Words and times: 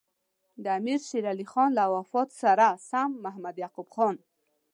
د 0.63 0.65
امیر 0.77 0.99
شېر 1.07 1.23
علي 1.31 1.45
خان 1.51 1.69
له 1.79 1.83
وفات 1.95 2.29
سره 2.41 2.65
سم 2.89 3.09
محمد 3.25 3.55
یعقوب 3.63 3.87
خان. 3.95 4.15